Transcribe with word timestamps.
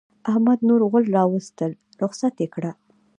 احمد 0.29 0.59
نور 0.67 0.81
غول 0.91 1.05
راوستل؛ 1.17 1.71
رخصت 2.03 2.35
يې 2.41 2.47
کړه. 2.53 2.71